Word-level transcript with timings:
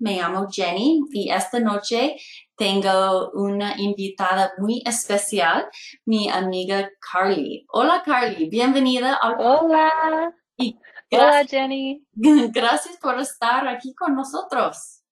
Me 0.00 0.16
llamo 0.16 0.46
Jenny 0.48 1.00
y 1.10 1.30
esta 1.30 1.58
noche 1.58 2.16
tengo 2.56 3.32
una 3.32 3.74
invitada 3.76 4.52
muy 4.58 4.80
especial, 4.86 5.68
mi 6.04 6.28
amiga 6.28 6.88
Carly. 7.00 7.66
Hola 7.72 8.02
Carly, 8.04 8.48
bienvenida 8.48 9.14
al 9.20 9.34
Hola. 9.40 10.32
Y 10.56 10.78
Hola 11.10 11.44
Jenny. 11.44 12.06
Gracias 12.14 12.96
por 12.98 13.18
estar 13.18 13.66
aquí 13.66 13.92
con 13.94 14.14
nosotros. 14.14 15.02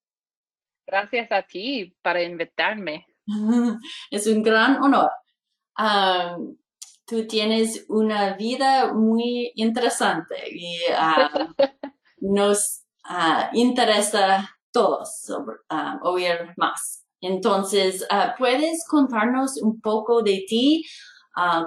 Gracias 0.86 1.32
a 1.32 1.42
ti 1.42 1.92
para 2.00 2.22
invitarme. 2.22 3.06
Es 4.12 4.28
un 4.28 4.40
gran 4.40 4.80
honor. 4.80 5.10
Um, 5.76 6.56
tú 7.06 7.26
tienes 7.26 7.86
una 7.88 8.34
vida 8.34 8.92
muy 8.92 9.50
interesante 9.56 10.36
y 10.48 10.78
uh, 10.92 11.52
nos 12.20 12.84
uh, 13.10 13.48
interesa 13.52 14.55
todos 14.76 15.22
sobre, 15.22 15.56
uh, 15.70 16.06
oír 16.06 16.52
más. 16.58 17.06
Entonces, 17.22 18.06
¿puedes 18.36 18.86
contarnos 18.86 19.56
un 19.62 19.80
poco 19.80 20.22
de 20.22 20.44
ti, 20.46 20.84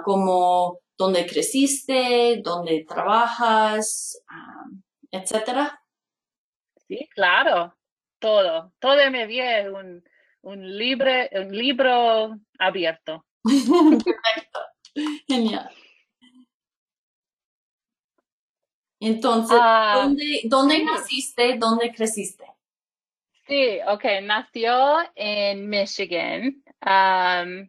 como 0.04 0.78
dónde 0.96 1.26
creciste, 1.26 2.40
dónde 2.40 2.86
trabajas, 2.88 4.22
etcétera? 5.10 5.82
Sí, 6.86 7.08
claro, 7.12 7.74
todo. 8.20 8.72
Todo 8.78 9.10
mi 9.10 9.26
vida 9.26 9.58
es 9.58 9.72
un, 9.72 10.04
un, 10.42 10.78
libre, 10.78 11.28
un 11.32 11.50
libro 11.50 12.38
abierto. 12.60 13.26
Perfecto. 13.42 14.60
Genial. 15.26 15.68
Entonces, 19.00 19.58
¿dónde, 19.94 20.42
¿dónde 20.44 20.84
naciste? 20.84 21.56
¿Dónde 21.58 21.92
creciste? 21.92 22.44
Sí, 23.50 23.80
ok, 23.84 24.04
nació 24.22 24.98
en 25.16 25.68
Michigan, 25.68 26.62
um, 26.86 27.68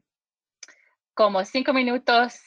como 1.15 1.43
cinco 1.43 1.73
minutos 1.73 2.39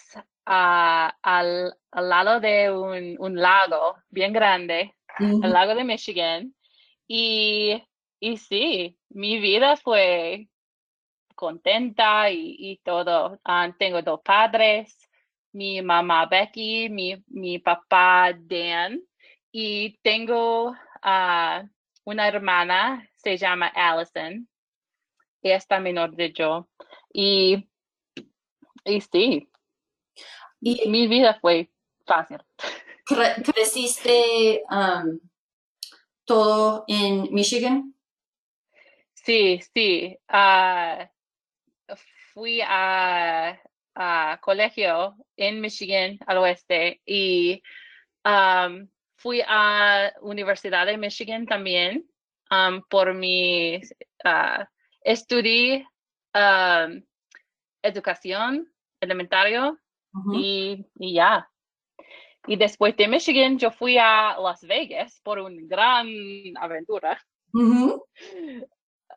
al, 0.45 1.75
lado 1.91 2.39
de 2.39 2.71
un, 2.71 3.35
lago 3.35 3.97
bien 4.09 4.33
grande, 4.33 4.95
el 5.19 5.51
lago 5.51 5.75
de 5.75 5.83
Michigan. 5.83 6.55
Y, 7.09 7.83
y 8.21 8.37
sí, 8.37 9.01
mi 9.09 9.41
vida 9.41 9.77
fue 9.79 10.47
contenta 11.35 12.31
y, 12.31 12.81
todo. 12.85 13.41
Ah, 13.45 13.69
tengo 13.77 14.01
dos 14.01 14.21
padres, 14.25 14.97
mi 15.51 15.83
mamá 15.83 16.27
Becky, 16.27 16.89
mi, 16.89 17.21
mi 17.27 17.59
papá 17.59 18.33
Dan, 18.33 19.01
y 19.51 19.99
tengo 20.03 20.69
uh, 20.71 21.69
una 22.05 22.29
hermana, 22.29 23.11
se 23.25 23.37
llama 23.37 23.73
Allison, 23.75 24.49
y 25.43 25.51
está 25.51 25.81
menor 25.81 26.15
de 26.15 26.33
yo. 26.33 26.69
Y, 27.13 27.69
y 28.85 29.01
sí, 29.01 29.51
y, 30.61 30.89
mi 30.89 31.07
vida 31.07 31.39
fue 31.41 31.71
fácil. 32.07 32.39
¿Creciste 33.07 34.63
um, 34.71 35.19
todo 36.25 36.85
en 36.87 37.33
Michigan? 37.35 37.95
Sí, 39.15 39.61
sí. 39.75 40.19
Ah, 40.29 41.11
fui 42.33 42.61
a, 42.63 43.61
colegio 44.41 45.17
en 45.37 45.61
Michigan 45.61 46.19
al 46.27 46.39
oeste 46.39 47.01
y 47.07 47.63
um, 48.25 48.89
fui 49.17 49.41
a 49.47 50.13
Universidad 50.21 50.87
de 50.87 50.99
Michigan 50.99 51.47
también 51.47 52.05
um, 52.51 52.83
por 52.89 53.15
mi 53.15 53.77
uh, 54.25 54.65
estudié 55.03 55.87
um, 56.35 57.03
educación 57.83 58.67
elementario 59.01 59.79
y, 60.33 60.87
ya. 60.99 61.49
Y 62.47 62.57
después 62.57 62.97
de 62.97 63.09
Michigan 63.09 63.59
yo 63.59 63.71
fui 63.71 63.99
a 63.99 64.37
Las 64.39 64.63
Vegas 64.63 65.21
por 65.23 65.39
una 65.39 65.61
gran 65.65 66.07
aventura. 66.57 67.21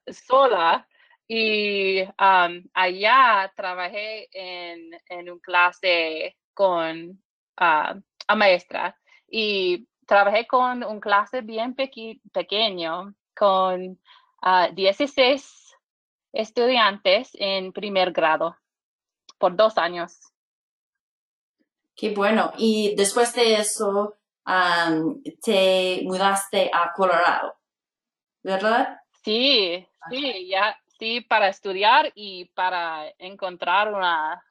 Sola. 0.07 0.87
Y 1.29 2.03
um, 2.03 2.63
allá 2.73 3.51
trabajé 3.55 4.29
en, 4.31 4.91
en 5.09 5.29
un 5.29 5.39
clase 5.39 6.37
con 6.53 7.21
uh, 7.59 8.01
a 8.27 8.35
maestra 8.35 8.95
y 9.29 9.87
trabajé 10.07 10.47
con 10.47 10.83
un 10.83 10.99
clase 10.99 11.41
bien 11.41 11.75
pequeño, 11.75 13.13
con 13.35 13.99
16 14.73 15.75
ah, 15.75 15.77
estudiantes 16.33 17.29
en 17.33 17.73
primer 17.73 18.11
grado 18.11 18.57
por 19.37 19.55
dos 19.55 19.77
años. 19.77 20.17
Qué 21.95 22.11
bueno. 22.11 22.53
Y 22.57 22.95
después 22.95 23.33
de 23.33 23.55
eso, 23.55 24.17
te 25.43 26.01
mudaste 26.03 26.71
a 26.73 26.93
Colorado, 26.93 27.55
¿verdad? 28.43 28.99
Sí, 29.23 29.85
sí, 30.09 30.47
ya, 30.47 30.79
sí, 30.99 31.21
para 31.21 31.49
estudiar 31.49 32.11
y 32.15 32.45
para 32.45 33.11
encontrar 33.17 33.93
una 33.93 34.41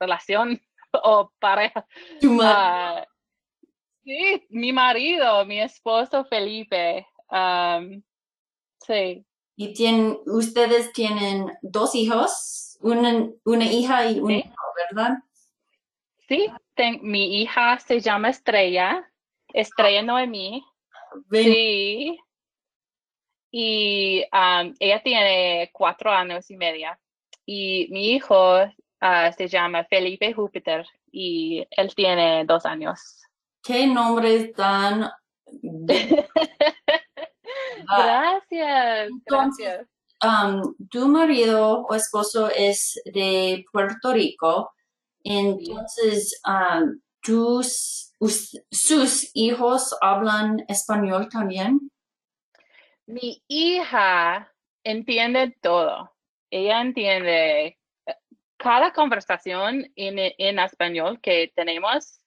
relación 0.00 0.60
o 1.04 1.30
pareja. 1.38 1.86
Sí, 4.06 4.46
mi 4.50 4.72
marido, 4.72 5.44
mi 5.46 5.60
esposo 5.60 6.24
Felipe. 6.26 7.04
sí. 8.86 9.26
Y 9.56 9.74
tienen, 9.74 10.18
ustedes 10.26 10.92
tienen 10.92 11.50
dos 11.60 11.96
hijos, 11.96 12.78
una, 12.82 13.28
una 13.44 13.64
hija 13.64 14.08
y 14.08 14.20
un 14.20 14.30
hijo, 14.30 14.54
¿verdad? 14.88 15.16
Sí, 16.28 16.48
mi 17.02 17.42
hija 17.42 17.80
se 17.80 17.98
llama 17.98 18.28
Estrella, 18.28 19.10
Estrella 19.52 20.02
Noemí. 20.02 20.64
Sí. 21.32 22.20
Y 23.50 24.24
ella 24.78 25.02
tiene 25.02 25.70
cuatro 25.72 26.12
años 26.12 26.48
y 26.48 26.56
media. 26.56 26.96
Y 27.44 27.88
mi 27.90 28.12
hijo 28.12 28.58
ah, 29.00 29.32
se 29.32 29.48
llama 29.48 29.84
Felipe 29.84 30.32
Júpiter 30.32 30.86
y 31.10 31.66
él 31.70 31.92
tiene 31.96 32.44
dos 32.44 32.66
años. 32.66 33.25
Qué 33.66 33.86
nombres 33.86 34.52
tan... 34.54 35.10
gracias, 37.96 39.10
gracias. 39.26 39.88
Um, 40.22 40.74
tu 40.90 41.08
marido 41.08 41.82
o 41.82 41.94
esposo 41.94 42.48
es 42.48 43.00
de 43.04 43.64
Puerto 43.70 44.12
Rico, 44.12 44.72
entonces 45.22 46.40
um, 46.46 47.00
tus, 47.20 48.14
sus 48.70 49.30
hijos 49.34 49.94
hablan 50.00 50.64
español 50.68 51.28
también. 51.28 51.90
Mi 53.06 53.42
hija 53.46 54.52
entiende 54.84 55.54
todo. 55.60 56.12
Ella 56.50 56.80
entiende 56.80 57.78
eh, 58.06 58.16
cada 58.56 58.92
conversación 58.92 59.92
en, 59.96 60.18
en 60.38 60.58
español 60.58 61.20
que 61.20 61.52
tenemos 61.54 62.20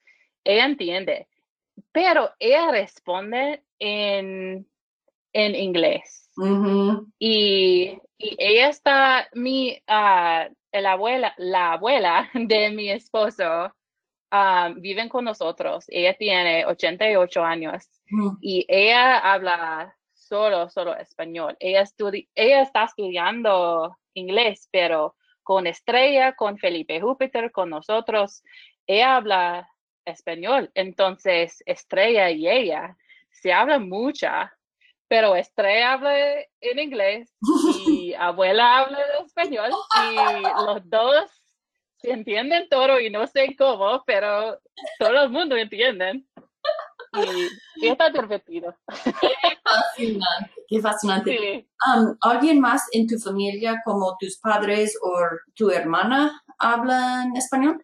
ella 0.44 0.66
entiende, 0.66 1.28
pero 1.92 2.32
ella 2.40 2.72
responde 2.72 3.64
en, 3.80 4.68
en 5.34 5.56
inglés. 5.56 6.32
y, 7.20 7.98
ella 8.18 8.68
está, 8.68 9.30
mi, 9.34 9.82
uh, 9.88 10.54
la 10.74 10.92
abuela, 10.92 11.34
la 11.38 11.74
abuela 11.74 12.30
de 12.34 12.70
mi 12.70 12.90
esposo, 12.90 13.74
ah, 14.32 14.74
viven 14.76 15.10
con 15.10 15.26
nosotros. 15.26 15.86
Ella 15.88 16.16
tiene 16.16 16.66
88 16.66 17.44
años 17.44 17.88
y 18.42 18.66
ella 18.68 19.20
habla 19.20 19.96
solo, 20.14 20.70
solo 20.70 20.96
español. 20.96 21.56
Ella, 21.60 21.84
ella 22.36 22.62
está 22.62 22.84
estudiando 22.86 23.98
inglés, 24.14 24.68
pero 24.72 25.16
con 25.44 25.66
Estrella, 25.66 26.36
con 26.36 26.58
Felipe 26.58 27.02
Júpiter, 27.02 27.52
con 27.52 27.70
nosotros, 27.70 28.44
ella 28.86 29.16
habla 29.16 29.70
español. 30.06 30.72
Entonces, 30.74 31.64
Estrella 31.66 32.30
y 32.32 32.48
ella 32.48 32.98
se 33.32 33.54
hablan 33.54 33.88
mucha, 33.88 34.54
pero 35.08 35.36
Estrella 35.36 35.94
habla 35.94 36.16
en 36.62 36.80
inglés 36.80 37.34
y 37.88 38.14
abuela 38.20 38.80
habla 38.80 39.00
español 39.26 39.72
y 39.72 40.16
los 40.66 40.90
dos 40.90 41.44
se 41.98 42.12
entienden 42.12 42.68
todo 42.70 43.00
y 43.00 43.10
no 43.10 43.28
sé 43.28 43.56
cómo, 43.58 44.04
pero 44.06 44.60
todo 45.00 45.24
el 45.24 45.30
mundo 45.30 45.56
entiende. 45.56 46.24
Y, 47.82 47.88
está 47.88 48.10
divertido. 48.10 48.76
Qué 49.04 49.34
fascinante, 49.64 50.54
qué 50.68 50.82
fascinante. 50.82 51.38
Sí. 51.38 51.70
Um, 51.88 52.16
¿Alguien 52.22 52.60
más 52.60 52.88
en 52.94 53.08
tu 53.08 53.18
familia, 53.18 53.82
como 53.84 54.16
tus 54.20 54.38
padres 54.38 54.98
o 55.02 55.20
tu 55.56 55.72
hermana, 55.72 56.42
hablan 56.58 57.36
español? 57.36 57.84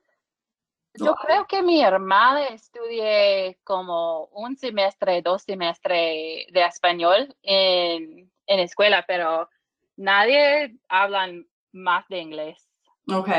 Yo 0.97 1.15
creo 1.15 1.45
que 1.47 1.62
mi 1.62 1.81
hermana 1.81 2.47
estudié 2.47 3.59
como 3.63 4.25
un 4.25 4.56
semestre, 4.57 5.21
dos 5.21 5.44
semestres 5.44 6.47
de 6.51 6.65
español 6.65 7.36
en, 7.42 8.31
en 8.47 8.59
escuela, 8.59 9.03
pero 9.07 9.50
nadie 9.95 10.77
habla 10.88 11.30
más 11.71 12.07
de 12.07 12.19
inglés. 12.19 12.68
Ok. 13.07 13.30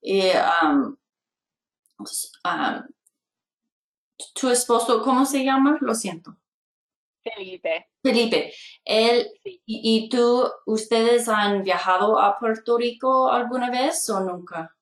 Y, 0.00 0.30
um, 0.62 0.96
um, 1.98 2.82
tu 4.34 4.50
esposo, 4.50 5.02
¿cómo 5.02 5.24
se 5.24 5.44
llama? 5.44 5.78
Lo 5.80 5.94
siento. 5.94 6.36
Felipe, 7.22 7.88
Felipe, 8.04 8.52
él 8.84 9.28
sí. 9.42 9.60
y, 9.66 10.04
y 10.04 10.08
tú, 10.08 10.48
¿ustedes 10.64 11.28
han 11.28 11.64
viajado 11.64 12.20
a 12.20 12.38
Puerto 12.38 12.78
Rico 12.78 13.32
alguna 13.32 13.68
vez 13.68 14.08
o 14.10 14.20
nunca? 14.20 14.75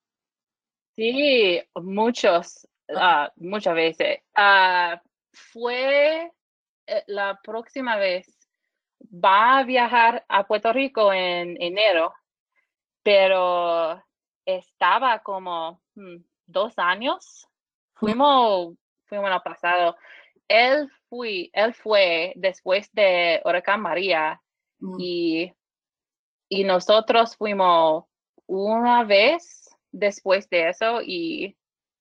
Sí, 0.96 1.62
muchos, 1.74 2.68
ah, 2.94 3.32
muchas 3.36 3.74
veces. 3.74 4.20
Ah, 4.34 5.00
fue 5.32 6.30
eh, 6.86 7.04
la 7.06 7.40
próxima 7.42 7.96
vez, 7.96 8.26
va 9.02 9.58
a 9.58 9.64
viajar 9.64 10.24
a 10.28 10.46
Puerto 10.46 10.72
Rico 10.72 11.12
en 11.12 11.60
enero, 11.60 12.12
pero 13.02 14.02
estaba 14.44 15.20
como 15.20 15.82
hmm, 15.94 16.16
dos 16.46 16.74
años. 16.76 17.48
Fuimos, 17.94 18.74
fuimos 19.06 19.30
al 19.30 19.42
pasado. 19.42 19.96
Él 20.48 20.90
fui, 21.08 21.50
él 21.52 21.74
fue 21.74 22.32
después 22.36 22.92
de 22.92 23.40
Huracán 23.44 23.80
María 23.80 24.40
Mm, 24.84 25.00
y, 25.00 25.54
y 26.48 26.64
nosotros 26.64 27.36
fuimos 27.36 28.04
una 28.46 29.04
vez 29.04 29.63
después 29.94 30.48
de 30.50 30.68
eso 30.70 31.00
y, 31.02 31.56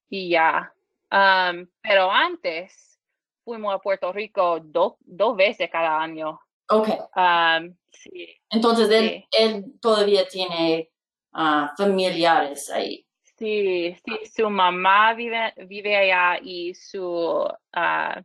y 0.09 0.29
ya. 0.29 0.73
Am, 1.09 1.69
pero 1.81 2.11
antes 2.11 2.99
fuimos 3.43 3.73
a 3.75 3.79
Puerto 3.79 4.11
Rico 4.11 4.59
do- 4.59 4.97
dos 5.01 5.35
veces 5.35 5.69
cada 5.71 6.01
año. 6.01 6.39
Ok, 6.69 6.89
Am, 7.13 7.75
sí, 7.91 8.35
entonces 8.49 8.89
él, 8.89 9.09
Sí. 9.09 9.27
él 9.31 9.65
todavía 9.79 10.27
tiene 10.27 10.89
ah, 11.33 11.71
familiares 11.77 12.69
ahí. 12.71 13.05
sí, 13.37 13.95
sí, 14.05 14.25
su 14.35 14.49
mamá 14.49 15.13
vive, 15.13 15.53
vive 15.67 15.95
allá 15.95 16.39
y 16.41 16.73
su, 16.73 17.47
ah, 17.73 18.23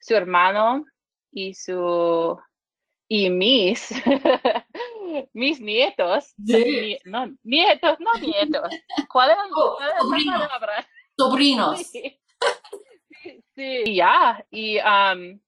su 0.00 0.14
hermano 0.16 0.84
y 1.30 1.54
su 1.54 2.38
y 3.08 3.28
mis 3.30 3.90
mis 5.32 5.60
nietos 5.60 6.34
Sí. 6.44 6.98
no 7.04 7.26
nietos 7.42 7.98
no 8.00 8.12
nietos 8.20 8.68
¿cuál 9.10 9.30
es, 9.30 9.36
Oh, 9.56 9.76
cuál 9.76 9.88
es 9.90 9.94
la 9.94 10.00
sobrinos. 10.00 10.38
palabra? 10.48 10.86
Sobrinos. 11.16 11.80
Sí. 11.92 12.18
Sí, 13.54 13.94
ya, 13.94 14.44
y 14.50 14.78
am, 14.78 15.40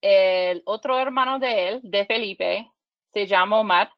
el 0.00 0.62
otro 0.64 0.98
hermano 0.98 1.38
de 1.38 1.68
él, 1.68 1.80
de 1.84 2.04
Felipe, 2.06 2.70
se 3.12 3.26
llama 3.26 3.60
Omar, 3.60 3.92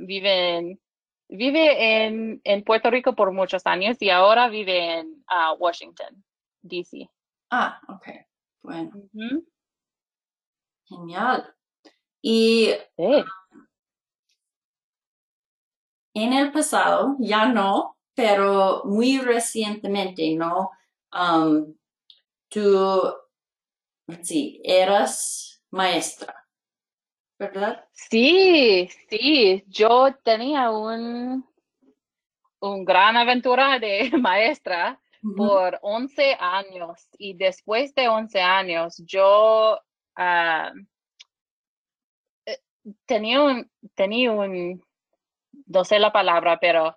vive 0.00 0.56
en, 0.58 0.80
vive 1.28 2.04
en, 2.04 2.40
en 2.44 2.62
Puerto 2.62 2.88
Rico 2.90 3.14
por 3.16 3.32
muchos 3.32 3.66
años 3.66 3.96
y 4.00 4.10
ahora 4.10 4.48
vive 4.48 5.00
en 5.00 5.24
ah, 5.26 5.54
Washington, 5.58 6.22
D.C. 6.62 7.10
Ah, 7.50 7.80
ok. 7.88 8.06
Bueno, 8.62 8.92
genial. 10.88 11.52
Y 12.22 12.74
Sí. 12.96 13.24
En 16.16 16.32
el 16.32 16.50
pasado, 16.50 17.16
ya 17.18 17.46
no, 17.46 17.98
pero 18.14 18.82
muy 18.86 19.18
recientemente, 19.18 20.34
¿no? 20.34 20.70
Um, 21.12 21.74
tú, 22.48 23.02
sí, 24.22 24.60
eras 24.64 25.62
maestra, 25.70 26.34
¿verdad? 27.38 27.84
Sí, 27.92 28.88
sí, 29.10 29.62
yo 29.66 30.14
tenía 30.24 30.70
un, 30.70 31.46
un 32.60 32.84
gran 32.86 33.16
aventura 33.18 33.78
de 33.78 34.10
maestra 34.18 34.98
por 35.36 35.78
11 35.82 36.36
años 36.38 37.08
y 37.18 37.34
después 37.34 37.94
de 37.94 38.08
11 38.08 38.40
años 38.40 39.02
yo 39.04 39.78
ah, 40.14 40.72
eh, 42.46 42.58
tenía 43.04 43.42
un, 43.42 43.70
tenía 43.94 44.30
un, 44.30 44.85
no 45.66 45.84
sé 45.84 45.98
la 45.98 46.12
palabra, 46.12 46.58
pero 46.58 46.96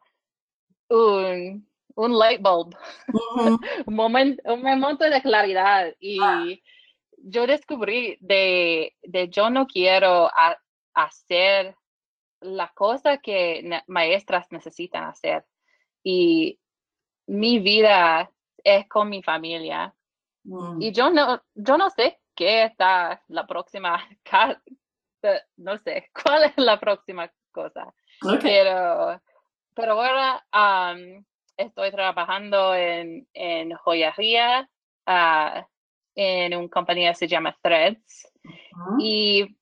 un, 0.89 1.67
un 1.95 2.17
light 2.17 2.41
bulb, 2.41 2.75
un 3.85 3.95
momento, 3.95 4.53
un 4.53 4.61
momento 4.61 5.09
de 5.09 5.21
claridad. 5.21 5.93
Y 5.99 6.63
yo 7.17 7.45
descubrí 7.47 8.17
de, 8.21 8.95
de 9.03 9.29
yo 9.29 9.49
no 9.49 9.67
quiero 9.67 10.27
a- 10.27 10.57
hacer 10.93 11.75
la 12.41 12.69
cosa 12.69 13.17
que 13.17 13.81
maestras 13.87 14.47
necesitan 14.51 15.03
hacer. 15.05 15.45
Y 16.03 16.59
mi 17.27 17.59
vida 17.59 18.31
es 18.63 18.87
con 18.87 19.09
mi 19.09 19.21
familia. 19.21 19.93
Mm. 20.45 20.81
y 20.81 20.93
yo 20.93 21.09
no 21.09 21.43
yo 21.53 21.77
no 21.77 21.89
sé 21.89 22.21
qué 22.33 22.63
está 22.63 23.21
la 23.27 23.45
próxima 23.45 23.99
no 25.57 25.77
sé 25.79 26.09
cuál 26.23 26.45
es 26.45 26.53
la 26.57 26.79
próxima 26.79 27.29
cosa. 27.51 27.93
Pero 28.41 29.21
pero 29.73 29.93
ahora 29.93 30.45
am, 30.51 31.25
estoy 31.57 31.91
trabajando 31.91 32.75
en 32.75 33.27
en 33.33 33.75
joyería 33.75 34.69
ah, 35.05 35.65
en 36.15 36.53
una 36.53 36.67
compañía 36.69 37.11
que 37.11 37.15
se 37.15 37.27
llama 37.27 37.57
Threads. 37.61 38.31
Y, 38.99 39.57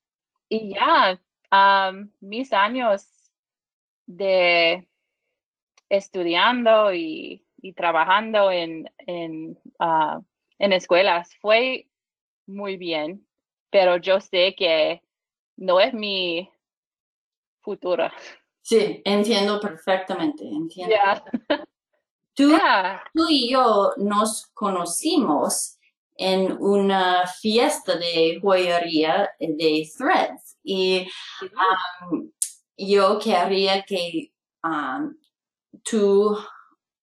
y 0.50 0.74
ya, 0.74 1.22
am, 1.52 2.12
mis 2.20 2.52
años 2.52 3.08
de 4.08 4.88
estudiando 5.90 6.94
y, 6.94 7.46
y 7.58 7.74
trabajando 7.74 8.52
en, 8.52 8.92
en, 8.98 9.60
ah, 9.80 10.20
en 10.58 10.74
escuelas 10.74 11.36
fue 11.38 11.88
muy 12.48 12.78
bien, 12.78 13.28
pero 13.70 13.98
yo 13.98 14.20
sé 14.20 14.56
que 14.56 15.04
no 15.58 15.80
es 15.80 15.94
mi 15.94 16.50
futuro. 17.62 18.10
Sí, 18.68 19.02
entiendo 19.06 19.62
perfectamente, 19.62 20.44
entiendo. 20.46 20.94
Tú, 22.36 22.56
tú 23.16 23.26
y 23.30 23.50
yo 23.50 23.94
nos 23.98 24.46
conocimos 24.54 25.80
en 26.18 26.56
una 26.60 27.26
fiesta 27.26 27.96
de 27.96 28.40
joyería 28.40 29.32
de 29.40 29.90
Threads 29.98 30.58
y 30.64 31.08
um, 32.12 32.30
yo 32.78 33.18
querría 33.18 33.82
que 33.82 34.34
um, 34.64 35.18
tú 35.84 36.38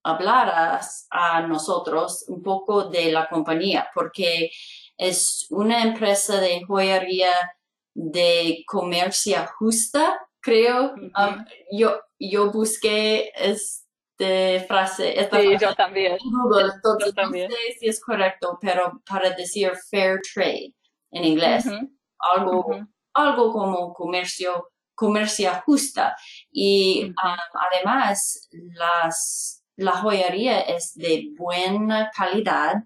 hablaras 0.04 1.08
a 1.10 1.40
nosotros 1.40 2.26
un 2.28 2.42
poco 2.42 2.84
de 2.84 3.10
la 3.10 3.28
compañía, 3.28 3.88
porque 3.92 4.52
es 4.96 5.46
una 5.50 5.82
empresa 5.82 6.38
de 6.38 6.62
joyería 6.64 7.32
de 7.92 8.62
comercio 8.68 9.44
justa, 9.58 10.20
creo. 10.44 10.94
Um, 10.94 11.44
yo, 11.72 12.00
yo 12.20 12.52
busqué 12.52 13.32
este 13.34 14.64
frase, 14.68 15.18
esta 15.18 15.40
Sí, 15.40 15.48
frase 15.48 15.64
yo 15.64 15.74
también. 15.74 16.12
en 16.12 16.18
Google, 16.30 16.72
entonces 16.74 17.06
Yo 17.16 17.22
no 17.22 17.22
también. 17.22 17.50
sé 17.50 17.56
si 17.80 17.88
es 17.88 18.00
correcto, 18.00 18.58
pero 18.60 19.00
para 19.08 19.30
decir 19.30 19.72
fair 19.90 20.20
trade 20.34 20.74
en 21.12 21.24
inglés, 21.24 21.64
algo 22.34 22.66
algo 23.16 23.52
como 23.52 23.92
comercio, 23.94 24.70
comercia 24.94 25.62
justa. 25.64 26.16
Y 26.50 27.04
um, 27.04 27.36
además, 27.72 28.48
las, 28.74 29.62
la 29.76 29.92
joyería 29.92 30.60
es 30.62 30.92
de 30.94 31.28
buena 31.38 32.10
calidad 32.16 32.82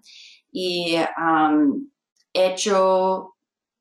y 0.51 0.97
um, 1.17 1.89
hecho, 2.31 3.35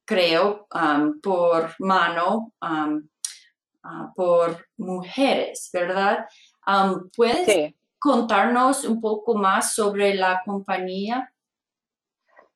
creo, 0.06 0.66
um, 0.75 1.20
por 1.20 1.75
mano, 1.80 2.54
um, 2.62 3.06
ah, 3.82 4.12
por 4.14 4.66
mujeres, 4.76 5.70
¿verdad? 5.73 6.26
Um, 6.66 7.11
¿Puedes 7.16 7.47
Sí. 7.47 7.76
contarnos 7.99 8.85
un 8.85 9.00
poco 9.00 9.35
más 9.35 9.75
sobre 9.75 10.14
la 10.14 10.42
compañía? 10.44 11.32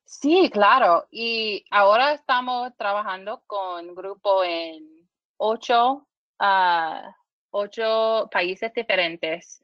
Sí, 0.05 0.49
claro. 0.51 1.07
Y 1.09 1.65
ahora 1.71 2.13
estamos 2.13 2.71
trabajando 2.77 3.41
con 3.47 3.95
grupo 3.95 4.43
en 4.43 5.07
ocho 5.37 6.07
a 6.39 7.15
ocho 7.49 8.29
países 8.31 8.71
diferentes, 8.73 9.63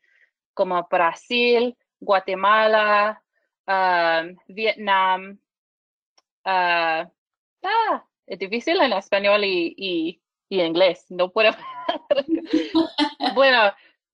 como 0.53 0.87
Brasil, 0.89 1.77
Guatemala, 1.99 3.21
Vietnam. 4.47 5.39
Uh, 6.45 7.05
ah, 7.63 8.03
es 8.25 8.39
difícil 8.39 8.79
en 8.81 8.93
español 8.93 9.43
y, 9.43 9.75
y, 9.77 10.21
y 10.49 10.61
inglés, 10.61 11.05
no 11.09 11.29
puedo. 11.29 11.51
bueno, 13.35 13.71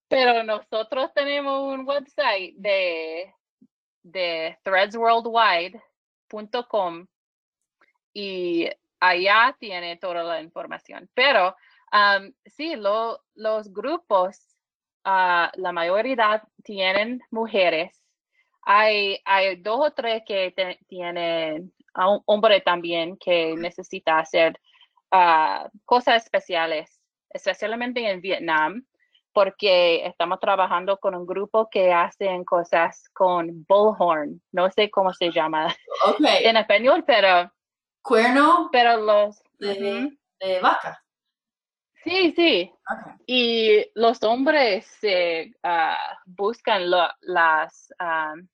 pero 0.07 0.43
nosotros 0.43 1.11
tenemos 1.13 1.73
un 1.73 1.85
website 1.87 2.55
de, 2.57 3.33
de 4.03 4.57
threadsworldwide.com 4.63 7.07
y 8.13 8.69
allá 8.99 9.55
tiene 9.59 9.97
toda 9.97 10.23
la 10.23 10.41
información. 10.41 11.09
Pero 11.13 11.55
um, 11.91 12.31
sí, 12.45 12.75
lo, 12.75 13.23
los 13.35 13.71
grupos, 13.73 14.39
uh, 15.05 15.47
la 15.53 15.71
mayoría 15.71 16.43
tienen 16.63 17.21
mujeres. 17.31 18.01
Hay, 18.61 19.19
hay 19.25 19.57
dos 19.57 19.79
o 19.79 19.91
tres 19.91 20.23
que 20.25 20.53
tienen 20.87 21.73
a 21.93 22.09
un 22.09 22.21
hombre 22.25 22.61
también 22.61 23.17
que 23.17 23.53
necesita 23.55 24.17
hacer 24.19 24.59
uh, 25.11 25.69
cosas 25.85 26.23
especiales, 26.23 26.99
especialmente 27.29 28.09
en 28.09 28.21
Vietnam, 28.21 28.85
porque 29.33 30.05
estamos 30.05 30.39
trabajando 30.39 30.97
con 30.97 31.13
un 31.13 31.25
grupo 31.25 31.69
que 31.69 31.91
hacen 31.91 32.45
cosas 32.45 33.09
con 33.13 33.65
bullhorn. 33.67 34.41
No 34.51 34.71
sé 34.71 34.89
cómo 34.89 35.11
se 35.13 35.31
llama 35.31 35.75
en 36.19 36.57
español, 36.57 37.03
pero 37.05 37.51
cuerno 38.01 38.69
pero 38.71 38.97
los 38.97 39.43
de, 39.59 40.17
de 40.39 40.59
vaca. 40.61 41.01
Sí, 42.05 42.33
sí. 42.35 42.71
Y 43.25 43.83
los 43.95 44.21
hombres 44.23 44.87
uh, 45.03 45.89
buscan 46.25 46.89
las, 46.89 47.91
um, 47.99 48.47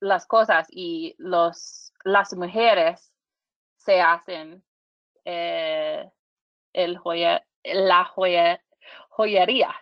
las 0.00 0.24
cosas 0.26 0.68
y 0.70 1.16
los, 1.18 1.92
las 2.04 2.32
mujeres 2.34 3.12
se 3.76 4.00
hacen 4.00 4.62
eh, 5.24 6.10
el 6.72 6.98
joya, 6.98 7.44
la 7.64 8.04
joya, 8.04 8.62
joyería. 9.08 9.74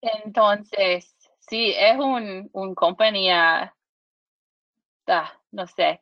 Entonces, 0.00 1.14
sí, 1.40 1.74
es 1.76 1.98
un, 1.98 2.50
un 2.52 2.74
compañía, 2.74 3.74
ah, 5.06 5.32
no 5.50 5.66
sé, 5.66 6.00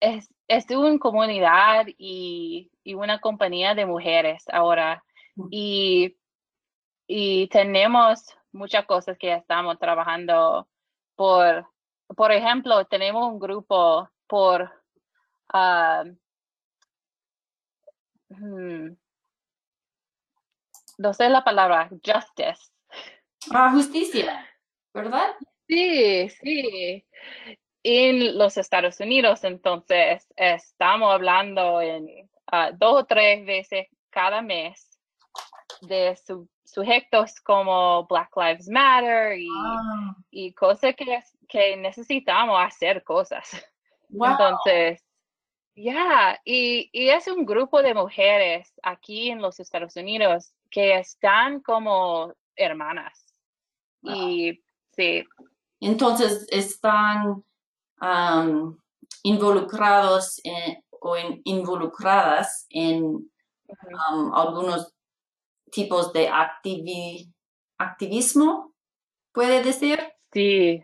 es, 0.00 0.28
es 0.48 0.70
una 0.70 0.98
comunidad 0.98 1.86
y, 1.98 2.70
y, 2.84 2.94
una 2.94 3.20
compañía 3.20 3.74
de 3.74 3.86
mujeres 3.86 4.44
ahora. 4.50 5.04
Y, 5.50 6.16
y 7.06 7.48
tenemos 7.48 8.36
muchas 8.52 8.86
cosas 8.86 9.16
que 9.18 9.32
estamos 9.32 9.78
trabajando 9.78 10.68
por, 11.14 11.66
por 12.16 12.32
ejemplo, 12.32 12.84
tenemos 12.86 13.30
un 13.30 13.38
grupo 13.38 14.08
por, 14.26 14.70
uh, 15.52 16.16
hmm, 18.28 18.96
no 20.98 21.14
sé 21.14 21.28
la 21.28 21.44
palabra, 21.44 21.88
justice. 21.90 22.72
Ah, 23.52 23.70
justicia, 23.72 24.46
¿verdad? 24.92 25.36
Sí, 25.68 26.28
sí 26.28 27.04
en 27.82 28.36
los 28.36 28.56
Estados 28.56 29.00
Unidos, 29.00 29.44
entonces 29.44 30.26
estamos 30.36 31.12
hablando 31.12 31.80
en 31.80 32.28
ah, 32.50 32.70
dos 32.72 33.02
o 33.02 33.06
tres 33.06 33.44
veces 33.46 33.86
cada 34.10 34.42
mes 34.42 34.98
de 35.82 36.18
sujetos 36.64 37.40
como 37.40 38.06
Black 38.06 38.30
Lives 38.36 38.68
Matter 38.68 39.38
y, 39.38 39.48
ah. 39.48 40.14
y 40.30 40.52
cosas 40.54 40.94
que, 40.96 41.22
que 41.48 41.76
necesitamos 41.76 42.58
hacer 42.60 43.02
cosas. 43.04 43.64
Entonces, 44.10 45.04
ya, 45.82 46.40
y, 46.44 46.90
y, 46.92 47.08
es 47.08 47.28
un 47.28 47.46
grupo 47.46 47.82
de 47.82 47.94
mujeres 47.94 48.72
aquí 48.82 49.30
en 49.30 49.40
los 49.40 49.60
Estados 49.60 49.96
Unidos 49.96 50.52
que 50.70 50.98
están 50.98 51.60
como 51.60 52.34
hermanas. 52.56 53.24
Y 54.02 54.60
sí. 54.92 55.24
Entonces, 55.80 56.46
están 56.50 57.44
involucrados 59.22 60.40
o 60.90 61.16
involucradas 61.44 62.66
en 62.70 63.30
algunos 64.34 64.92
tipos 65.70 66.12
de 66.12 66.28
activismo, 67.78 68.74
puede 69.32 69.62
decir. 69.62 70.00
Sí. 70.32 70.82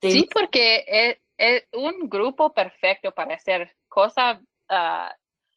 Sí, 0.00 0.28
porque 0.32 1.20
es, 1.42 1.64
un 1.72 2.08
grupo 2.08 2.52
perfecto 2.52 3.12
para 3.12 3.34
hacer 3.34 3.74
cosas. 3.88 4.38
Ah, 4.68 5.14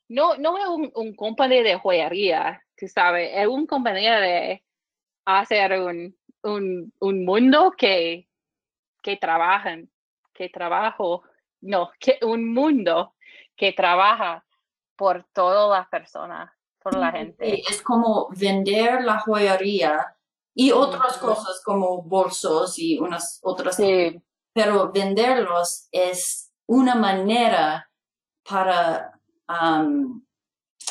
no, 0.08 0.38
no 0.38 0.58
es 0.58 0.68
un, 0.68 0.92
un 0.96 1.16
compañía 1.16 1.64
de 1.64 1.80
joyería, 1.80 2.62
tú 2.78 2.88
sabes, 2.88 3.32
es 3.34 3.48
un 3.48 3.66
compañía 3.66 4.20
de 4.20 4.64
hacer 5.26 5.80
un, 5.80 6.16
un, 6.44 6.94
un 7.00 7.26
mundo 7.26 7.74
que 7.78 8.28
que 9.06 9.18
trabajan, 9.18 9.88
que 10.34 10.50
trabajo, 10.50 11.22
no, 11.62 11.92
que 12.00 12.18
un 12.24 12.52
mundo 12.52 13.14
que 13.56 13.72
trabaja 13.72 14.44
por 14.96 15.28
todas 15.32 15.78
las 15.78 15.88
personas, 15.90 16.52
por 16.82 16.98
la 16.98 17.12
gente. 17.12 17.62
es 17.70 17.84
como 17.84 18.30
vender 18.36 19.04
la 19.04 19.20
joyería 19.20 20.18
y 20.56 20.72
otras 20.72 21.20
cosas 21.20 21.62
como 21.64 22.02
bolsos 22.02 22.80
y 22.80 22.98
unas 22.98 23.40
otras. 23.44 23.76
Sí. 23.76 24.20
Pero 24.56 24.90
venderlos 24.92 25.90
es 25.92 26.50
una 26.66 26.96
manera 26.96 27.90
para, 28.50 29.20
um, 29.50 30.24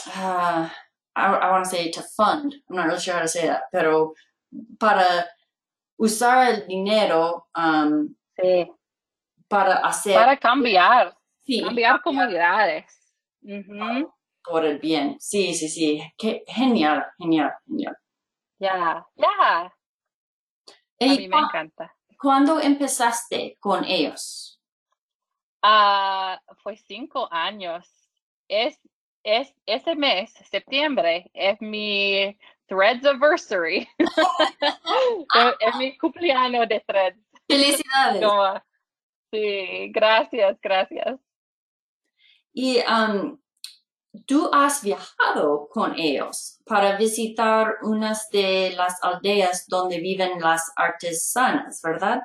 uh, 0.08 0.68
I, 1.16 1.50
want 1.50 1.64
to 1.64 1.70
say 1.70 1.90
to 1.90 2.02
fund, 2.02 2.54
I'm 2.68 2.76
not 2.76 2.86
really 2.86 3.00
sure 3.00 3.14
how 3.14 3.22
to 3.22 3.28
say 3.28 3.46
that, 3.46 3.62
pero 3.72 4.12
para 4.78 5.26
usar 5.98 6.48
el 6.52 6.66
dinero 6.66 7.46
um, 7.56 8.14
para 9.48 9.76
hacer... 9.76 10.14
Para 10.14 10.36
cambiar, 10.36 11.16
cambiar, 11.64 12.02
comunidades. 12.02 12.84
Por 14.44 14.66
el 14.66 14.78
bien, 14.78 15.16
sí, 15.20 15.54
sí, 15.54 15.68
sí. 15.70 16.02
Qué, 16.18 16.44
genial, 16.46 17.06
genial, 17.18 17.52
genial. 17.66 17.96
Ya, 18.58 19.06
ya. 19.16 19.72
A 21.00 21.06
mí 21.06 21.28
me 21.28 21.38
encanta. 21.38 21.93
¿Cuándo 22.24 22.58
empezaste 22.58 23.58
con 23.60 23.84
ellos? 23.84 24.58
Ah, 25.60 26.40
fue 26.62 26.74
cinco 26.74 27.28
años. 27.30 27.86
Es, 28.48 28.80
es, 29.22 29.54
ese 29.66 29.94
mes, 29.94 30.32
septiembre, 30.48 31.30
es 31.34 31.60
mi 31.60 32.34
Threads 32.66 33.04
Anniversary. 33.04 33.86
es, 35.60 35.76
mi 35.76 35.98
cumpleaños 35.98 36.66
de 36.66 36.80
Threads. 36.88 37.20
Felicidades. 37.46 38.62
sí, 39.30 39.92
gracias, 39.92 40.58
gracias. 40.62 41.20
Y 42.54 42.78
um, 42.90 43.38
tú 44.26 44.48
has 44.52 44.82
viajado 44.82 45.68
con 45.70 45.98
ellos 45.98 46.60
para 46.64 46.96
visitar 46.96 47.76
unas 47.82 48.28
de 48.30 48.74
las 48.76 49.02
aldeas 49.02 49.66
donde 49.68 49.98
viven 49.98 50.40
las 50.40 50.72
artesanas, 50.76 51.80
¿verdad? 51.82 52.22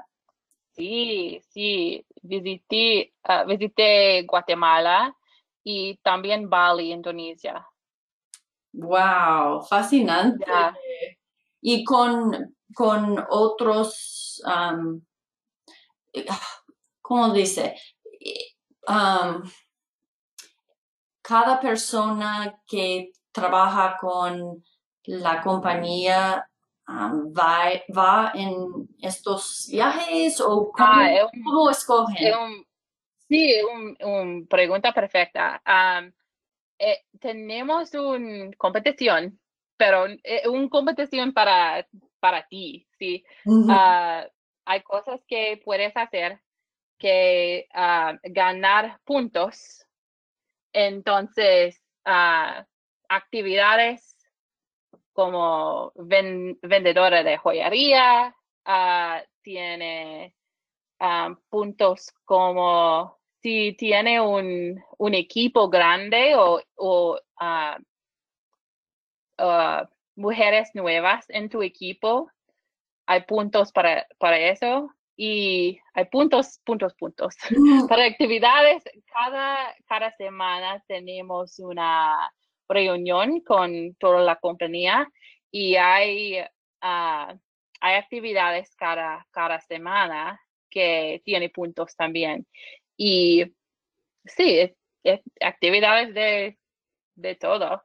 Sí, 0.76 1.42
sí, 1.50 2.06
visité, 2.22 3.14
uh, 3.28 3.46
visité 3.48 4.24
Guatemala 4.24 5.16
y 5.64 5.98
también 5.98 6.50
Bali, 6.50 6.92
Indonesia. 6.92 7.66
Wow, 8.72 9.62
fascinante. 9.64 10.46
Y 11.62 11.84
con, 11.84 12.56
con 12.74 13.26
otros, 13.30 14.42
um, 14.46 15.02
¿cómo 17.02 17.34
dice? 17.34 17.76
Cada 21.30 21.60
persona 21.60 22.60
que 22.68 23.12
trabaja 23.32 23.98
con 24.02 24.64
la 25.04 25.42
compañía 25.42 26.50
va, 26.88 27.70
va 27.96 28.32
en 28.34 28.90
estos 29.00 29.68
viajes 29.72 30.42
o 30.42 30.72
cómo, 30.72 31.70
escogen? 31.70 32.66
sí, 33.28 33.62
una 33.62 33.96
un 34.12 34.48
pregunta 34.48 34.92
perfecta. 34.92 35.62
Eh, 36.80 37.04
tenemos 37.20 37.94
una 37.94 38.50
competición, 38.58 39.40
pero 39.78 40.08
es 40.24 40.48
una 40.48 40.70
competición 40.70 41.32
para, 41.32 41.88
para 42.20 42.48
ti, 42.48 42.88
¿sí? 42.98 43.24
Ah, 43.70 44.26
hay 44.66 44.82
cosas 44.82 45.22
que 45.28 45.62
puedes 45.64 45.96
hacer 45.96 46.42
que 46.98 47.68
ah, 47.74 48.18
ganar 48.24 49.00
puntos. 49.04 49.86
Entonces, 50.74 51.82
ah, 52.06 52.66
actividades 53.08 54.16
como 55.14 55.92
vendedora 55.96 57.24
de 57.24 57.38
joyería, 57.38 58.36
ah, 58.66 59.24
tiene 59.42 60.36
puntos 61.50 62.12
como 62.26 63.18
si 63.42 63.74
tiene 63.74 64.20
un, 64.20 64.84
equipo 65.14 65.70
grande 65.70 66.36
o, 66.36 66.62
o 66.76 67.20
mujeres 70.16 70.70
nuevas 70.74 71.26
en 71.30 71.50
tu 71.50 71.62
equipo, 71.64 72.30
hay 73.06 73.24
puntos 73.24 73.72
para, 73.72 74.06
para 74.20 74.38
eso 74.38 74.94
y 75.22 75.78
hay 75.96 76.06
puntos, 76.06 76.62
puntos, 76.64 76.94
puntos. 76.94 77.36
Para 77.90 78.06
actividades, 78.06 78.82
cada, 79.14 79.76
cada 79.86 80.16
semana 80.16 80.82
tenemos 80.88 81.60
una 81.60 82.32
reunión 82.70 83.42
con 83.42 83.96
toda 83.96 84.22
la 84.22 84.38
compañía 84.38 85.12
y 85.52 85.76
hay, 85.76 86.38
ah, 86.80 87.36
hay 87.82 87.96
actividades 87.96 88.74
cada, 88.78 89.28
cada 89.32 89.60
semana 89.60 90.40
que 90.70 91.22
tiene 91.26 91.50
puntos 91.50 91.98
también. 91.98 92.48
Y 92.96 93.44
sí, 94.24 94.74
actividades 95.42 96.14
de, 96.14 96.58
de 97.16 97.36
todo. 97.36 97.84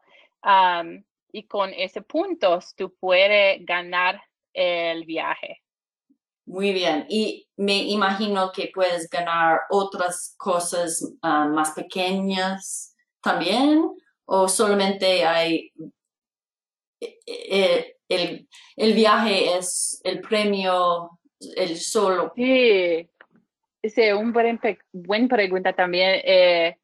y 1.32 1.48
con 1.48 1.74
ese 1.74 2.00
puntos 2.02 2.76
tú 2.76 2.94
puedes 3.00 3.66
ganar 3.66 4.22
el 4.52 5.04
viaje. 5.04 5.63
Muy 6.46 6.72
bien. 6.72 7.06
Y 7.08 7.48
me 7.56 7.84
imagino 7.84 8.52
que 8.52 8.70
puedes 8.74 9.08
ganar 9.08 9.60
otras 9.70 10.34
cosas 10.36 11.02
ah, 11.22 11.46
más 11.46 11.72
pequeñas 11.72 12.94
también, 13.22 13.90
o 14.26 14.48
solamente 14.48 15.24
hay 15.24 15.72
eh, 17.00 17.18
eh, 17.26 17.96
el, 18.08 18.48
el, 18.76 18.94
viaje 18.94 19.56
es 19.56 20.00
el 20.04 20.20
premio, 20.20 21.18
el 21.56 21.78
solo. 21.78 22.32
Sí, 22.36 23.08
sí 23.82 24.12
un 24.12 24.32
buen, 24.32 24.60
buen 24.92 25.28
pregunta 25.28 25.72
también. 25.72 26.20
Eh, 26.24 26.76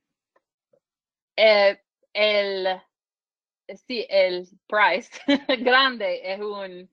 el, 2.12 2.80
sí, 3.86 4.06
el 4.08 4.48
price 4.66 5.10
grande 5.62 6.20
es 6.24 6.40
un, 6.40 6.90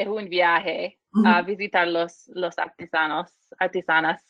es 0.00 0.08
un 0.08 0.28
viaje 0.28 0.98
a 1.24 1.42
visitar 1.42 1.88
los, 1.88 2.28
los 2.34 2.58
artesanos, 2.58 3.32
artesanas. 3.58 4.22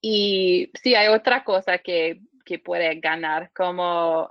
Y 0.00 0.70
sí, 0.82 0.94
hay 0.94 1.08
otra 1.08 1.44
cosa 1.44 1.78
que, 1.78 2.20
que 2.44 2.58
puede 2.58 2.94
ganar, 3.00 3.50
como 3.54 4.28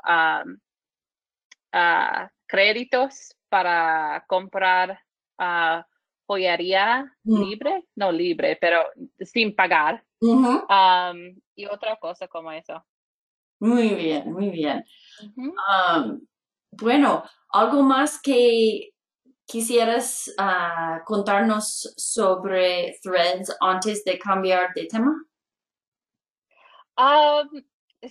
créditos 2.48 3.36
para 3.50 4.24
comprar 4.28 5.00
joyería 6.26 7.12
libre, 7.24 7.86
no 7.96 8.12
libre, 8.12 8.58
pero 8.60 8.82
sin 9.20 9.56
pagar. 9.56 10.04
y 11.56 11.66
otra 11.66 11.98
cosa 11.98 12.28
como 12.28 12.52
eso. 12.52 12.84
Muy 13.60 13.90
bien, 13.90 14.32
muy 14.32 14.50
bien. 14.50 14.84
bueno, 16.72 17.24
algo 17.50 17.84
más 17.84 18.22
que 18.22 18.93
¿Quisieras 19.46 20.34
ah, 20.38 21.02
contarnos 21.06 21.94
sobre 21.98 22.98
Threads 23.02 23.56
antes 23.60 24.04
de 24.04 24.18
cambiar 24.18 24.74
de 24.74 24.86
tema? 24.86 25.14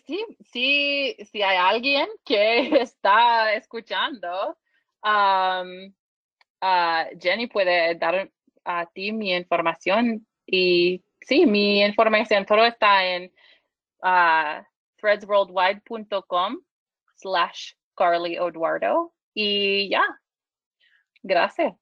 sí, 0.06 0.24
sí, 0.52 1.16
si 1.30 1.42
hay 1.42 1.56
alguien 1.56 2.08
que 2.24 2.68
está 2.82 3.54
escuchando, 3.54 4.58
Jenny 7.20 7.46
puede 7.48 7.94
dar 7.96 8.30
a 8.64 8.86
ti 8.86 9.12
mi 9.12 9.34
información 9.34 10.26
y 10.46 11.02
sí, 11.20 11.46
mi 11.46 11.82
información 11.82 12.46
todo 12.46 12.64
está 12.64 13.04
en 13.04 13.32
threadsworldwide.com 14.96 16.58
slash 17.16 17.72
Carly 17.96 18.36
Eduardo 18.36 19.12
y 19.34 19.88
ya, 19.88 20.02
Gracias. 21.22 21.74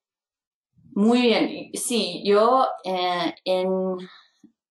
Muy 0.93 1.23
bien. 1.23 1.71
Sí, 1.75 2.23
yo 2.25 2.67
eh, 2.85 3.35
en 3.45 3.69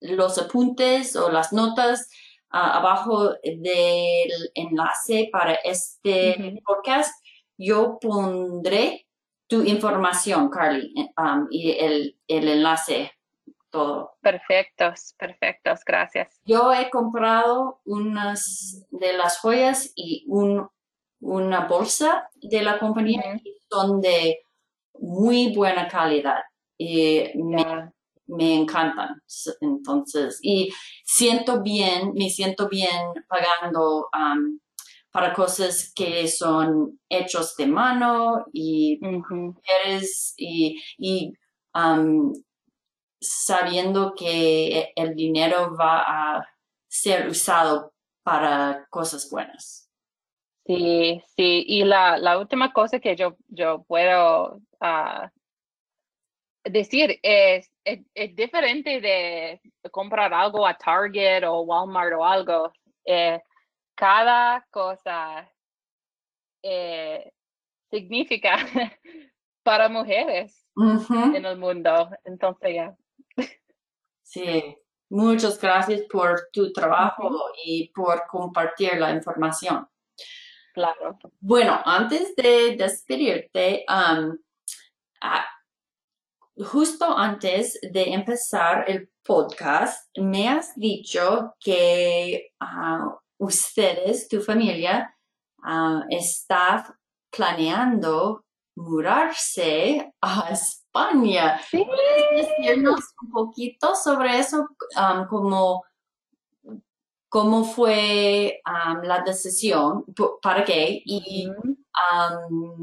los 0.02 0.38
apuntes 0.38 1.16
o 1.16 1.30
las 1.30 1.54
notas 1.54 2.10
ah, 2.50 2.78
abajo 2.78 3.32
del 3.44 4.52
enlace 4.54 5.30
para 5.32 5.56
este 5.56 6.62
podcast, 6.66 7.14
yo 7.58 7.98
pondré 8.00 9.08
tu 9.48 9.64
información, 9.64 10.50
Carly, 10.50 10.94
um, 11.18 11.48
y 11.50 11.72
el, 11.72 12.18
enlace, 12.28 13.12
todo. 13.72 14.18
Perfectos, 14.22 15.16
perfectos, 15.18 15.84
gracias. 15.86 16.40
Yo 16.46 16.72
he 16.72 16.90
comprado 16.90 17.82
unas 17.86 18.86
de 18.92 19.14
las 19.14 19.40
joyas 19.40 19.92
y 19.96 20.26
un, 20.28 20.70
una 21.20 21.66
bolsa 21.66 22.30
de 22.36 22.62
la 22.62 22.78
compañía 22.78 23.40
que 23.44 23.54
son 23.70 24.02
de 24.02 24.40
muy 25.02 25.56
buena 25.56 25.88
calidad 25.88 26.42
y 26.78 27.24
me, 27.36 27.92
me, 28.28 28.56
encantan. 28.56 29.22
Entonces, 29.62 30.40
y 30.42 30.72
siento 31.04 31.62
bien, 31.62 32.14
me 32.14 32.30
siento 32.30 32.70
bien 32.70 33.14
pagando 33.28 34.10
um, 34.14 34.60
para 35.12 35.34
cosas 35.34 35.92
que 35.94 36.28
son 36.28 37.00
hechos 37.10 37.56
de 37.58 37.68
mano 37.68 38.46
y 38.54 39.00
y, 40.38 40.82
y 40.98 41.34
um, 41.74 42.34
sabiendo 43.20 44.14
que 44.16 44.92
el 44.96 45.16
dinero 45.16 45.76
va 45.76 46.38
a 46.38 46.46
ser 46.88 47.28
usado 47.28 47.94
para 48.24 48.86
cosas 48.90 49.30
buenas. 49.30 49.89
Sí, 50.70 51.24
sí, 51.36 51.66
y 51.68 51.84
la, 51.84 52.20
la 52.20 52.38
última 52.38 52.72
cosa 52.72 53.00
que 53.00 53.16
yo, 53.16 53.36
yo 53.48 53.82
puedo 53.88 54.62
ah, 54.80 55.32
decir 56.64 57.20
es, 57.24 57.72
es, 57.84 58.36
diferente 58.36 59.02
de 59.02 59.60
comprar 59.90 60.32
algo 60.32 60.68
a 60.68 60.78
Target 60.78 61.44
o 61.48 61.62
Walmart 61.62 62.14
o 62.14 62.24
algo. 62.24 62.72
Eh, 63.04 63.42
cada 63.96 64.64
cosa 64.70 65.52
eh, 66.62 67.32
significa 67.90 68.58
para 69.64 69.90
mujeres 69.90 70.68
en 71.34 71.46
el 71.48 71.58
mundo. 71.58 72.12
Entonces, 72.26 72.76
ya. 72.76 72.96
Sí, 74.22 74.78
muchas 75.10 75.60
gracias 75.60 76.04
por 76.04 76.48
tu 76.54 76.72
trabajo 76.72 77.50
y 77.66 77.92
por 77.92 78.28
compartir 78.28 79.00
la 79.00 79.10
información. 79.10 79.90
Claro. 80.74 81.18
Bueno, 81.40 81.80
antes 81.86 82.36
de 82.36 82.76
despedirte, 82.78 83.86
justo 86.58 87.18
antes 87.18 87.80
de 87.82 88.14
empezar 88.14 88.86
el 88.90 89.10
podcast, 89.24 90.10
me 90.18 90.50
has 90.50 90.76
dicho 90.76 91.54
que 91.60 92.52
ah, 92.60 93.18
ustedes, 93.38 94.28
tu 94.28 94.42
familia, 94.42 95.16
uh, 95.64 96.02
está 96.10 96.98
planeando 97.30 98.44
mudarse 98.76 100.14
a 100.22 100.50
España. 100.52 101.60
¿Puedes 101.72 102.48
decirnos 102.48 103.02
un 103.22 103.32
poquito 103.32 103.96
sobre 103.96 104.40
eso? 104.40 104.68
como 105.30 105.84
cómo 107.30 107.64
fue 107.64 108.62
la 109.04 109.22
decisión, 109.26 110.04
para 110.42 110.66
qué 110.66 111.02
y 111.06 111.48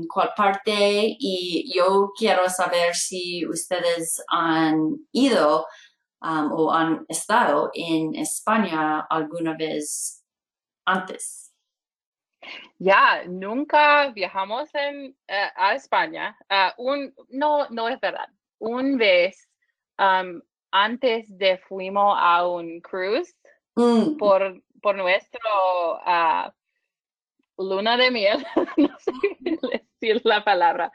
cuál 0.09 0.31
parte. 0.37 1.17
Y 1.19 1.73
yo 1.75 2.13
quiero 2.17 2.49
saber 2.49 2.95
si 2.95 3.47
ustedes 3.47 4.25
han 4.29 4.97
ido 5.13 5.67
o 6.21 6.73
han 6.73 7.05
estado 7.09 7.71
en 7.75 8.15
España 8.15 9.01
alguna 9.11 9.55
vez 9.57 10.25
antes. 10.85 11.53
Ya, 12.79 13.25
nunca 13.27 14.11
viajamos 14.11 14.73
en, 14.75 15.17
eh, 15.27 15.51
a 15.57 15.75
España. 15.75 16.37
Ah, 16.49 16.75
un, 16.79 17.13
no, 17.29 17.69
no 17.71 17.89
es 17.89 17.99
verdad. 18.01 18.29
Un 18.59 18.97
vez 18.97 19.49
antes 20.71 21.27
de 21.39 21.59
fuimos 21.59 22.17
a 22.19 22.47
un 22.47 22.81
cruise 22.81 23.35
Mm. 23.77 24.17
por, 24.17 24.63
por 24.81 24.97
nuestro 24.97 25.41
uh, 25.97 26.51
luna 27.59 27.97
de 27.97 28.11
miel, 28.11 28.47
no 28.77 28.99
sé 28.99 29.13
decir 30.01 30.21
la 30.25 30.43
palabra, 30.43 30.91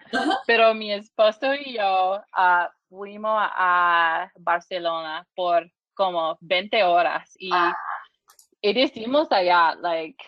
pero 0.47 0.73
mi 0.73 0.91
esposo 0.91 1.53
y 1.53 1.77
yo 1.77 2.15
uh, 2.15 2.67
fuimos 2.89 3.37
a 3.39 4.31
Barcelona 4.35 5.27
por 5.35 5.71
como 5.93 6.37
20 6.41 6.83
horas 6.83 7.31
y, 7.37 7.51
ah. 7.53 7.77
y 8.61 8.73
decimos 8.73 9.31
allá, 9.31 9.75
like, 9.75 10.23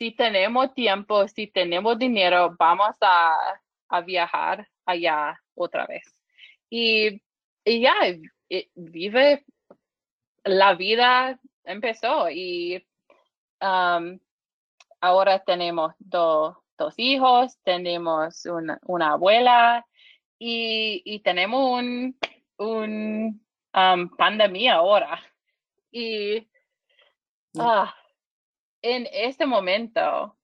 si 0.00 0.12
tenemos 0.12 0.72
tiempo, 0.72 1.28
si 1.28 1.46
tenemos 1.46 1.98
dinero, 1.98 2.56
vamos 2.58 2.96
a, 3.02 3.60
viajar 4.06 4.66
allá 4.86 5.38
otra 5.54 5.84
vez. 5.86 6.04
Y, 6.70 7.20
ya, 7.66 7.94
vive, 8.74 9.44
la 10.44 10.74
vida 10.74 11.38
empezó 11.64 12.30
y 12.30 12.86
um, 13.60 14.18
ahora 15.00 15.42
tenemos 15.44 15.94
dos 15.98 16.56
hijos, 16.96 17.58
tenemos 17.62 18.46
una, 18.46 19.12
abuela 19.12 19.86
y, 20.38 21.20
tenemos 21.20 21.78
un, 21.78 22.18
un 22.56 23.46
um, 23.74 24.16
pandemia 24.16 24.74
ahora. 24.74 25.20
Y 25.92 26.48
ah, 27.58 27.94
en 28.82 29.06
este 29.12 29.44
momento, 29.44 30.36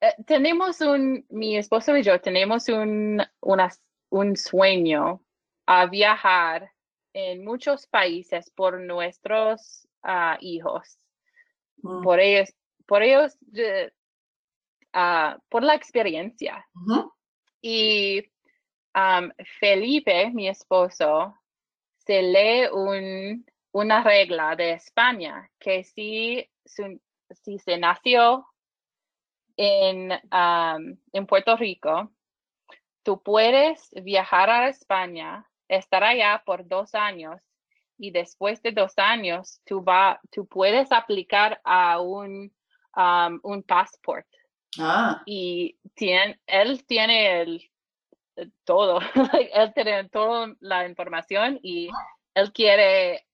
eh, 0.00 0.14
tenemos 0.26 0.80
un, 0.80 1.24
mi 1.30 1.56
esposo 1.56 1.96
y 1.96 2.02
yo 2.02 2.20
tenemos 2.20 2.68
un, 2.68 3.22
un 3.40 4.36
sueño 4.36 5.20
a 5.66 5.86
viajar 5.86 6.70
en 7.16 7.42
muchos 7.42 7.86
países 7.86 8.50
por 8.50 8.78
nuestros 8.78 9.88
ah, 10.02 10.36
hijos. 10.38 10.98
Mm. 11.78 12.02
Por 12.02 12.20
ellos, 12.20 12.52
por 12.86 13.02
ellos, 13.02 13.38
ah, 14.92 15.38
por 15.48 15.62
la 15.62 15.74
experiencia. 15.74 16.68
Y 17.62 18.22
Felipe, 19.58 20.30
mi 20.30 20.48
esposo, 20.48 21.34
se 21.96 22.20
lee 22.20 22.68
un, 22.70 23.46
una 23.72 24.02
regla 24.02 24.54
de 24.54 24.72
España 24.72 25.50
que 25.58 25.84
si, 25.84 26.46
si 26.66 27.58
se 27.58 27.78
nació 27.78 28.46
en, 29.56 30.12
en 31.12 31.26
Puerto 31.26 31.56
Rico, 31.56 32.12
tú 33.02 33.22
puedes 33.22 33.90
viajar 34.02 34.50
a 34.50 34.68
España, 34.68 35.48
estar 35.68 36.04
allá 36.04 36.42
por 36.44 36.66
dos 36.66 36.94
años 36.94 37.40
y 37.98 38.10
después 38.10 38.62
de 38.62 38.72
dos 38.72 38.92
años 38.96 39.60
tú, 39.64 39.82
va, 39.82 40.20
tú 40.30 40.46
puedes 40.46 40.92
aplicar 40.92 41.60
a 41.64 42.00
un, 42.00 42.52
un 43.42 43.62
passport. 43.62 44.26
Ah. 44.78 45.22
Y 45.24 45.78
tiene, 45.94 46.38
él 46.46 46.84
tiene 46.84 47.40
el, 47.40 47.70
todo, 48.64 49.00
él 49.52 49.72
tiene 49.74 50.08
toda 50.08 50.54
la 50.60 50.86
información 50.86 51.58
y 51.62 51.88
él 52.34 52.52
quiere 52.52 53.26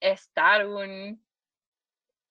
estar 0.00 0.66
un, 0.66 1.20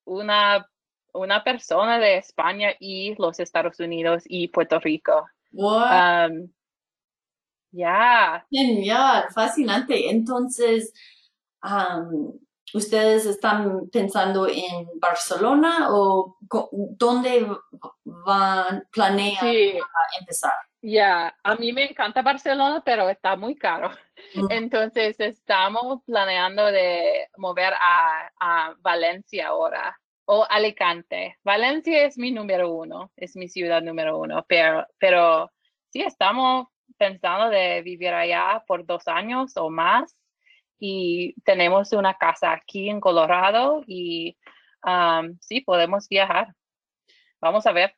una, 0.04 0.66
una 1.12 1.44
persona 1.44 1.98
de 1.98 2.16
España 2.16 2.70
y 2.80 3.14
los 3.16 3.38
Estados 3.40 3.78
Unidos 3.80 4.22
y 4.26 4.48
Puerto 4.48 4.80
Rico. 4.80 5.26
Ya. 7.72 8.46
Genial, 8.50 9.24
fascinante. 9.34 10.10
Entonces, 10.10 10.92
¿ustedes 12.74 13.26
están 13.26 13.88
pensando 13.90 14.46
en 14.46 14.88
Barcelona 15.00 15.88
o 15.90 16.36
dónde 16.70 17.48
van, 18.04 18.84
planean 18.92 19.46
empezar? 20.20 20.52
Ya, 20.84 21.36
a 21.44 21.54
mí 21.54 21.72
me 21.72 21.84
encanta 21.90 22.22
Barcelona, 22.22 22.82
pero 22.84 23.08
está 23.08 23.36
muy 23.36 23.54
caro. 23.54 23.90
Mm. 24.34 24.46
Entonces 24.50 25.18
estamos 25.20 26.02
planeando 26.04 26.66
de 26.66 27.28
mover 27.36 27.72
a, 27.74 28.30
a, 28.40 28.74
Valencia 28.80 29.48
ahora 29.48 29.96
o 30.24 30.44
Alicante. 30.48 31.38
Valencia 31.44 32.04
es 32.04 32.18
mi 32.18 32.32
número 32.32 32.72
uno, 32.72 33.12
es 33.16 33.36
mi 33.36 33.48
ciudad 33.48 33.80
número 33.80 34.18
uno, 34.18 34.44
pero, 34.48 34.86
pero 34.98 35.52
sí 35.92 36.02
estamos 36.02 36.66
pensando 36.98 37.50
de 37.50 37.82
vivir 37.82 38.10
allá 38.10 38.62
por 38.66 38.84
dos 38.86 39.06
años 39.08 39.56
o 39.56 39.70
más 39.70 40.16
y 40.84 41.40
tenemos 41.42 41.92
una 41.92 42.14
casa 42.14 42.52
aquí 42.52 42.88
en 42.88 43.00
Colorado 43.00 43.84
y 43.86 44.36
um, 44.84 45.38
sí 45.40 45.60
podemos 45.60 46.08
viajar. 46.08 46.52
Vamos 47.40 47.64
a 47.66 47.72
ver. 47.72 47.94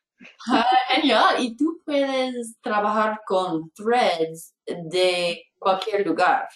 genial. 0.89 1.35
Y 1.39 1.57
tú 1.57 1.81
puedes 1.83 2.59
trabajar 2.61 3.21
con 3.25 3.71
threads 3.71 4.53
de 4.67 5.45
cualquier 5.57 6.05
lugar, 6.05 6.47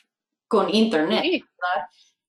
con 0.48 0.70
internet, 0.74 1.44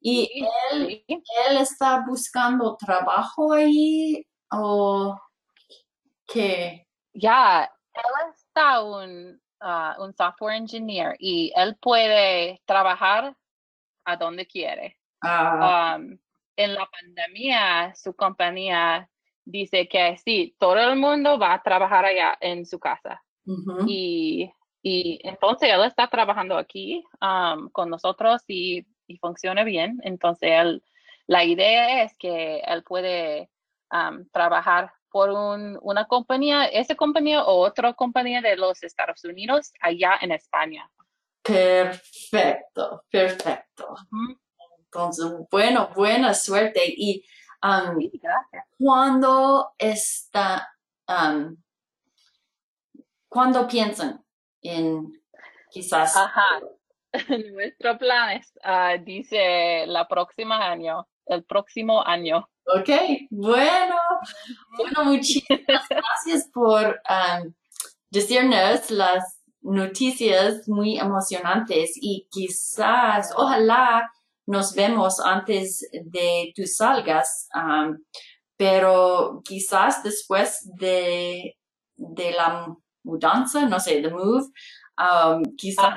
Y 0.01 0.47
él, 0.71 1.05
él 1.07 1.57
está 1.59 2.03
buscando 2.07 2.79
trabajo 2.79 3.53
ahí 3.53 4.27
o 4.51 5.15
qué? 6.27 6.87
Ya, 7.13 7.71
él 7.93 8.03
está 8.35 8.83
un, 8.83 9.39
ah, 9.61 9.97
un 9.99 10.15
software 10.15 10.57
engineer 10.57 11.17
y 11.19 11.53
él 11.57 11.77
puede 11.81 12.61
trabajar 12.67 13.35
a 14.05 14.17
donde 14.17 14.47
quiere. 14.47 14.99
Ah. 15.23 15.97
Um, 15.99 16.19
en 16.57 16.75
la 16.75 16.87
pandemia, 16.87 17.95
su 17.95 18.15
compañía 18.15 19.09
dice 19.45 19.89
que 19.89 20.17
sí, 20.19 20.55
todo 20.59 20.79
el 20.79 20.97
mundo 20.97 21.39
va 21.39 21.55
a 21.55 21.63
trabajar 21.63 22.05
allá 22.05 22.37
en 22.41 22.67
su 22.67 22.79
casa. 22.79 23.23
y, 23.87 24.53
y, 24.83 25.19
entonces 25.25 25.71
él 25.73 25.83
está 25.85 26.09
trabajando 26.09 26.57
aquí 26.57 27.03
um, 27.21 27.69
con 27.71 27.91
nosotros 27.91 28.43
y, 28.47 28.87
y, 29.07 29.17
funciona 29.19 29.65
bien. 29.65 29.99
Entonces 30.05 30.51
él, 30.53 30.83
la 31.27 31.45
idea 31.45 32.05
es 32.05 32.15
que 32.17 32.61
él 32.61 32.85
puede 32.85 33.51
um, 33.91 34.29
trabajar 34.31 34.93
por 35.11 35.31
un, 35.31 35.79
una 35.83 36.07
compañía, 36.07 36.67
esa 36.67 36.95
compañía 36.95 37.45
o 37.45 37.67
otra 37.67 37.95
compañía 37.95 38.41
de 38.41 38.57
los 38.57 38.83
Estados 38.83 39.25
Unidos 39.25 39.73
allá 39.81 40.19
en 40.21 40.33
España. 40.33 40.91
Perfecto, 41.43 43.05
perfecto. 43.11 43.95
Entonces, 44.79 45.27
bueno, 45.51 45.91
buena 45.95 46.35
suerte. 46.35 46.83
Y 46.85 47.25
Um, 47.63 47.99
cuando 48.79 49.75
está, 49.77 50.75
um, 51.07 51.57
cuando 53.29 53.69
piensan 53.69 54.25
en 54.63 55.13
quizás. 55.71 56.17
Ajá. 56.17 56.61
Nuestro 57.53 57.99
plan 57.99 58.39
es, 58.39 58.53
uh, 58.65 59.03
dice, 59.05 59.85
la 59.87 60.09
próxima 60.09 60.71
año, 60.71 61.07
el 61.31 61.45
próximo 61.45 62.07
año. 62.07 62.49
Ok, 62.67 62.89
bueno, 63.31 63.97
bueno, 64.77 65.05
muchísimas 65.05 65.89
gracias 65.91 66.49
por 66.53 67.01
um, 67.09 67.53
decirnos 68.11 68.91
las 68.91 69.41
noticias 69.63 70.69
muy 70.69 70.99
emocionantes 70.99 71.93
y 71.97 72.29
quizás, 72.31 73.33
ojalá 73.37 74.11
nos 74.47 74.75
vemos 74.75 75.21
antes 75.21 75.89
de 75.93 76.53
tú 76.55 76.67
salgas, 76.67 77.49
pero 78.57 79.43
quizás 79.45 80.03
después 80.03 80.69
de, 80.77 81.57
de 81.97 82.33
la 82.33 82.75
mudanza, 83.05 83.67
no 83.67 83.79
sé, 83.79 84.03
the 84.03 84.11
move, 84.11 84.47
quizás 85.57 85.95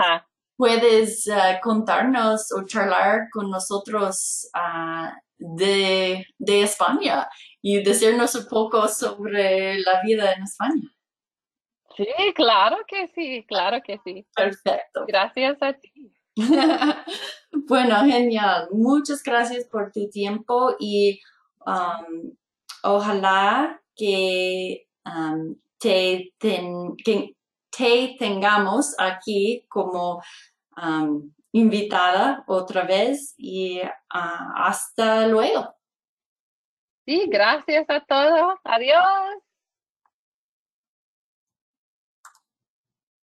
puedes 0.56 1.28
uh, 1.28 1.60
contarnos 1.62 2.52
o 2.52 2.63
charlar 2.65 3.30
con 3.32 3.50
nosotros 3.50 4.48
uh, 4.56 5.12
de, 5.38 6.26
de 6.38 6.62
España 6.63 7.28
y 7.62 7.84
decirnos 7.84 8.36
un 8.36 8.48
poco 8.48 8.88
sobre 8.88 9.80
la 9.80 10.02
vida 10.02 10.34
en 10.34 10.43
España. 10.43 10.89
Sí, 11.96 12.08
claro 12.36 12.78
que 12.88 13.08
sí, 13.13 13.46
claro 13.48 13.82
que 13.86 14.00
sí. 14.04 14.26
Perfecto. 14.36 15.06
Gracias 15.08 15.58
a 15.62 15.74
ti. 15.74 15.91
bueno, 17.67 18.04
genial. 18.06 18.67
Muchas 18.72 19.22
gracias 19.22 19.65
por 19.65 19.91
tu 19.91 20.10
tiempo 20.10 20.76
y 20.80 21.22
um, 21.65 22.36
ojalá 22.84 23.80
que, 23.96 24.88
um, 25.06 25.56
te, 25.80 26.34
te 26.39 28.15
tengamos 28.17 28.96
aquí 28.98 29.65
como 29.67 30.22
um, 30.78 31.32
invitada 31.54 32.44
otra 32.48 32.84
vez 32.84 33.36
y 33.38 33.80
uh, 33.80 33.89
hasta 34.56 35.28
luego. 35.28 35.74
Sí, 37.06 37.26
gracias 37.28 37.86
a 37.89 38.04
todos. 38.04 38.56
Adiós. 38.63 39.44